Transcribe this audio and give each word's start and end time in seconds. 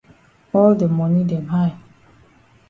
All 0.61 0.73
de 0.79 0.87
moni 0.87 1.23
dem 1.29 1.45
high. 1.53 1.77